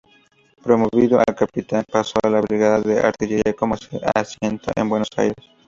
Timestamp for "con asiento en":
3.53-4.89